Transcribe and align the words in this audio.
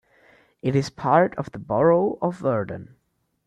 It 0.63 0.75
is 0.75 0.89
part 0.89 1.35
of 1.35 1.51
the 1.51 1.59
borough 1.59 2.17
of 2.23 2.39
Verdun. 2.39 2.95